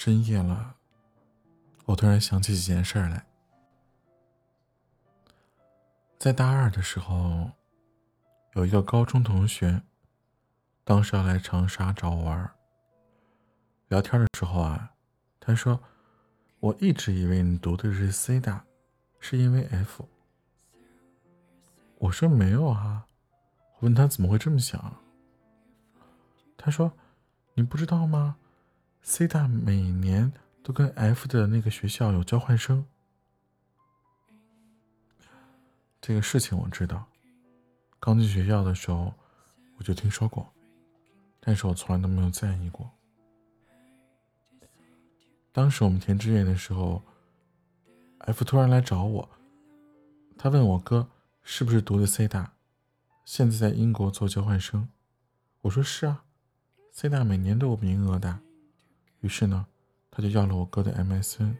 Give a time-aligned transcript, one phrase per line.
[0.00, 0.76] 深夜了，
[1.86, 3.26] 我突然想起几件事来。
[6.20, 7.50] 在大二的时候，
[8.54, 9.82] 有一个高中同学，
[10.84, 12.48] 当时要来长沙找我玩。
[13.88, 14.92] 聊天的时候啊，
[15.40, 15.80] 他说
[16.60, 18.64] ：“我一直以为你读的是 C 大，
[19.18, 20.08] 是因为 F。”
[21.98, 23.04] 我说：“没有啊。”
[23.74, 25.02] 我问他怎么会这么想，
[26.56, 26.92] 他说
[27.54, 28.36] ：“你不知道吗
[29.02, 32.84] ？C 大每年都跟 F 的那个学校有交换生。”
[36.00, 37.04] 这个事情我知道，
[37.98, 39.12] 刚进学校的时候
[39.76, 40.46] 我就听说过，
[41.40, 42.90] 但是我从来都没有在意过。
[45.52, 47.02] 当时我们填志愿的时候
[48.18, 49.28] ，F 突然来找我，
[50.38, 51.10] 他问我哥
[51.42, 52.52] 是不是读的 C 大，
[53.24, 54.88] 现在在英国做交换生。
[55.62, 56.24] 我说是啊
[56.92, 58.38] ，C 大每年都有名额的。
[59.20, 59.66] 于是呢，
[60.10, 61.56] 他就要了我哥的 MSN。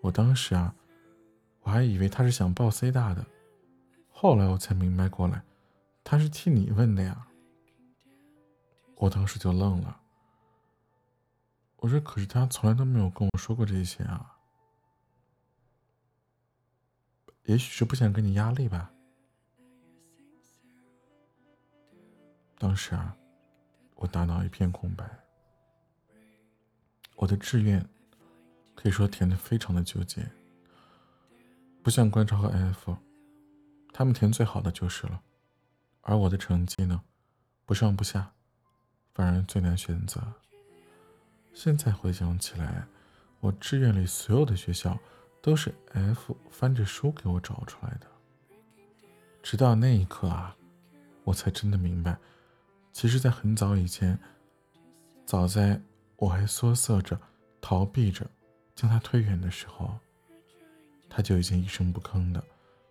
[0.00, 0.74] 我当时啊，
[1.60, 3.24] 我还以为他是想报 C 大的。
[4.08, 5.42] 后来我才明白过来，
[6.02, 7.26] 他是替你问的呀。
[8.96, 10.00] 我当时就愣了。
[11.76, 14.38] 我说：“可是他从来都没有跟我说过这些啊。
[17.46, 18.92] 也许是不想给你压力吧。”
[22.56, 23.16] 当时啊，
[23.96, 25.04] 我大脑一片空白。
[27.16, 27.88] 我的志愿
[28.74, 30.28] 可以说填的非常的纠结，
[31.82, 32.96] 不像观潮和 F。
[33.92, 35.22] 他们填最好的就是了，
[36.00, 37.02] 而我的成绩呢，
[37.66, 38.32] 不上不下，
[39.12, 40.20] 反而最难选择。
[41.52, 42.86] 现在回想起来，
[43.40, 44.98] 我志愿里所有的学校
[45.42, 48.06] 都是 F 翻着书给我找出来的。
[49.42, 50.56] 直到那一刻啊，
[51.24, 52.16] 我才真的明白，
[52.92, 54.18] 其实，在很早以前，
[55.26, 55.78] 早在
[56.22, 57.20] 我还缩色着、
[57.60, 58.30] 逃避着，
[58.76, 59.98] 将他推远的时候，
[61.10, 62.40] 他就已经一声不吭的。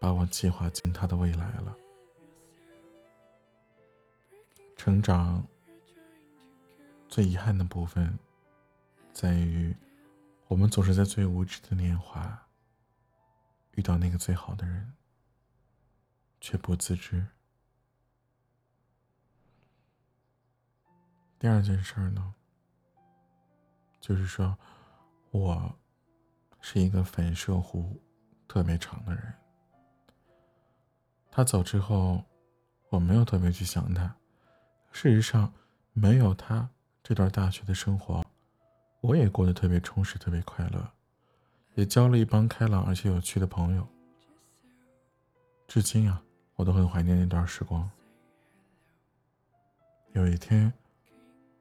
[0.00, 1.76] 把我计划进他的未来了。
[4.76, 5.46] 成长
[7.08, 8.18] 最遗憾的部分，
[9.12, 9.72] 在于
[10.48, 12.48] 我们总是在最无知的年华
[13.76, 14.92] 遇到那个最好的人，
[16.40, 17.24] 却不自知。
[21.38, 22.34] 第二件事呢，
[24.02, 24.58] 就是说，
[25.30, 25.72] 我
[26.60, 27.86] 是一个反射弧
[28.48, 29.32] 特别长的人。
[31.30, 32.20] 他走之后，
[32.88, 34.12] 我没有特别去想他。
[34.90, 35.50] 事实上，
[35.92, 36.68] 没有他
[37.00, 38.26] 这段大学的生活，
[39.00, 40.90] 我也过得特别充实、特别快乐，
[41.76, 43.86] 也交了一帮开朗而且有趣的朋友。
[45.68, 46.20] 至今啊，
[46.56, 47.88] 我都很怀念那段时光。
[50.12, 50.70] 有一天，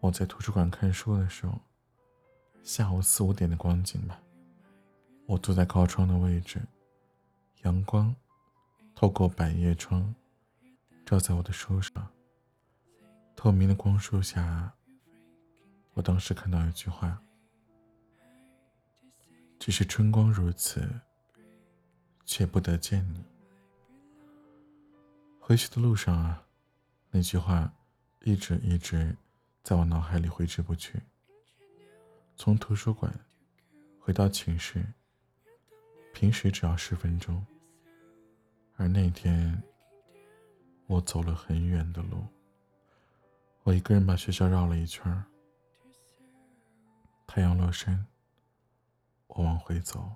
[0.00, 1.60] 我在图书馆看书的时候，
[2.62, 4.20] 下午四五点的光景吧，
[5.26, 6.60] 我坐在靠窗的位置，
[7.62, 8.14] 阳光。
[8.94, 10.14] 透过百叶窗，
[11.04, 12.08] 照在我的书上。
[13.34, 14.72] 透明的光束下，
[15.94, 17.20] 我当时看到一句话
[19.58, 20.88] ：“只是春光如此，
[22.24, 23.24] 却不得见你。”
[25.40, 26.46] 回去的路上啊，
[27.10, 27.72] 那句话
[28.20, 29.16] 一直一直
[29.64, 31.02] 在我脑海里挥之不去。
[32.36, 33.12] 从图书馆
[34.00, 34.84] 回到寝室，
[36.12, 37.44] 平时只要十分钟。
[38.76, 39.62] 而那天，
[40.86, 42.26] 我走了很远的路。
[43.62, 45.24] 我一个人把学校绕了一圈。
[47.28, 48.06] 太阳落山，
[49.28, 50.10] 我往回走。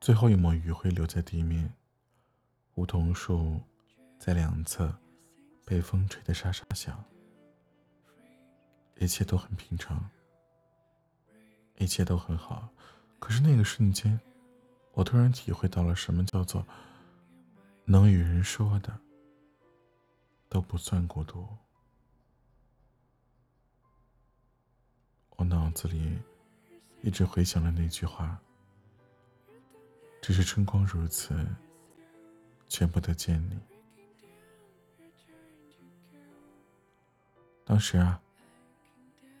[0.00, 1.72] 最后一抹余晖留在地面，
[2.74, 3.60] 梧桐树
[4.18, 4.98] 在两侧
[5.64, 7.04] 被风吹得沙沙响。
[8.96, 10.08] 一切都很平常，
[11.76, 12.68] 一切都很好。
[13.18, 14.18] 可是那个瞬间，
[14.92, 16.64] 我突然体会到了什么叫做……
[17.86, 18.98] 能与人说的
[20.48, 21.46] 都不算孤独。
[25.36, 26.16] 我脑子里
[27.02, 28.40] 一直回想着那句话
[30.22, 31.46] ：“只是春光如此，
[32.68, 33.60] 却不得见你。”
[37.66, 38.18] 当时啊，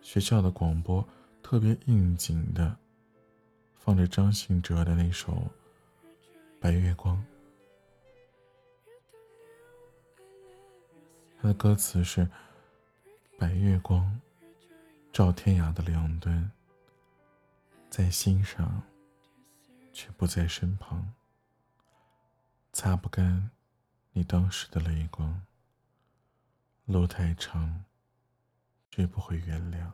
[0.00, 1.04] 学校的广播
[1.50, 2.76] 特别应景的
[3.74, 5.32] 放着张信哲的那首
[6.60, 7.16] 《白月光》。
[11.40, 12.28] 他的歌词是
[13.40, 14.20] ：“白月光
[15.10, 16.50] 照天涯的两端，
[17.88, 18.82] 在心上，
[19.94, 21.14] 却不在身旁。
[22.74, 23.50] 擦不干
[24.12, 25.40] 你当时的泪光。
[26.84, 27.86] 路太长，
[28.90, 29.90] 绝不会原谅。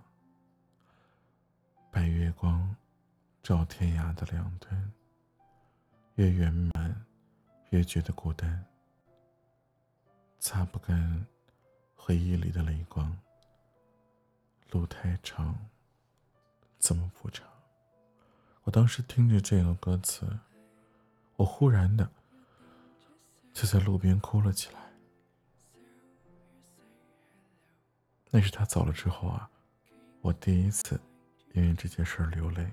[1.94, 2.74] 白月光
[3.40, 4.92] 照天涯的两端，
[6.16, 7.06] 越圆满
[7.70, 8.66] 越觉得孤单，
[10.40, 11.24] 擦不干
[11.94, 13.16] 回忆里的泪光。
[14.72, 15.56] 路太长，
[16.80, 17.46] 怎么补偿？
[18.64, 20.40] 我当时听着这个歌词，
[21.36, 22.10] 我忽然的
[23.52, 24.80] 就在路边哭了起来。
[28.32, 29.48] 那是他走了之后啊，
[30.22, 31.00] 我第一次
[31.54, 32.70] 因为这件事流泪。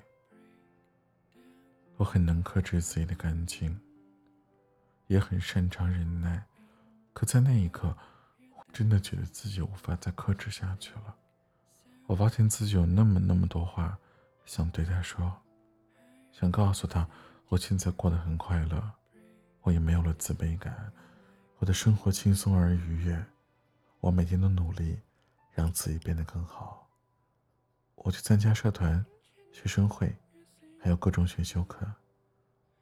[1.95, 3.80] 我很能克制自己的感情，
[5.07, 6.44] 也很擅长忍耐，
[7.13, 7.95] 可在那一刻，
[8.57, 11.16] 我真的觉得自己无法再克制下去了。
[12.07, 13.98] 我发现自己有那么那么多话
[14.45, 15.31] 想对他说，
[16.31, 17.07] 想告诉他，
[17.48, 18.92] 我现在过得很快乐，
[19.62, 20.92] 我也没有了自卑感，
[21.60, 23.25] 我的生活轻松而愉悦，
[24.00, 25.00] 我每天都努力。
[25.54, 26.81] 让自己变得更好。
[28.03, 29.06] 我去参加社团、
[29.51, 30.15] 学生会，
[30.80, 31.86] 还有各种选修课，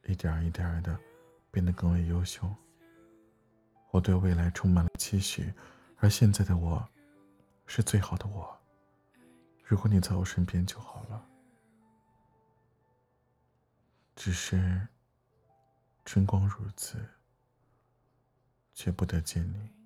[0.06, 0.98] 一点一点的
[1.51, 2.50] 变得更为优秀。
[3.92, 5.54] 我对未来充满了期许，
[5.98, 6.88] 而现在的我，
[7.66, 8.57] 是最好的我。
[9.66, 11.25] 如果你在我身边就好了。
[14.16, 14.88] 只是
[16.04, 16.98] 春光如此，
[18.74, 19.79] 却不得见你。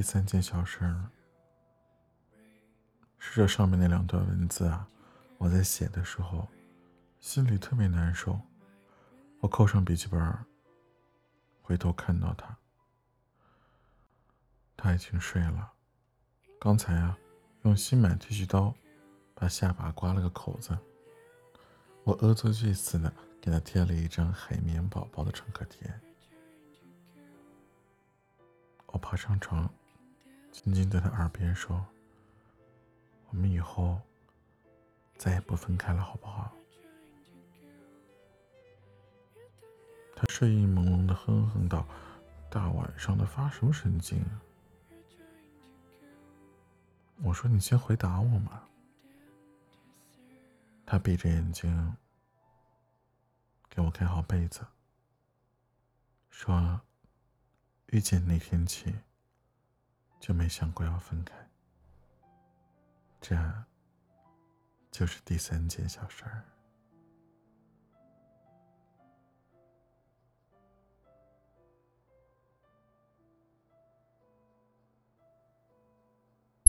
[0.00, 1.10] 第三件小事儿
[3.18, 4.88] 是这上面那两段文字啊，
[5.36, 6.48] 我在写的时候
[7.20, 8.40] 心里特别难受。
[9.40, 10.38] 我扣上笔记本，
[11.60, 12.56] 回头看到他，
[14.74, 15.70] 他已经睡了。
[16.58, 17.18] 刚才啊，
[17.64, 18.74] 用新买剃须刀
[19.34, 20.78] 把下巴刮了个口子。
[22.04, 25.92] 我恶作剧似的给他贴了一张海绵宝宝的创可贴。
[28.86, 29.70] 我爬上床。
[30.52, 31.84] 轻轻在他耳边说
[33.30, 34.00] ：“我们以后
[35.16, 36.52] 再也不分开了，好不好？”
[40.14, 41.86] 他睡意朦胧的哼哼道
[42.50, 44.42] ：“大晚上的发什么神经啊？”
[47.22, 48.62] 我说：“你先回答我嘛。”
[50.84, 51.96] 他闭着眼睛
[53.68, 54.66] 给我盖好被子，
[56.28, 56.80] 说
[57.88, 58.94] ：“遇见那天起。”
[60.20, 61.34] 就没想过要分开，
[63.20, 63.34] 这
[64.90, 66.44] 就是第三件小事儿。